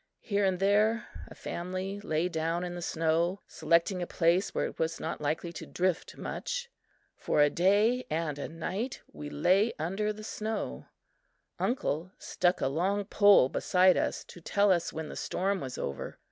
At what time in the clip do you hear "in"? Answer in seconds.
2.63-2.73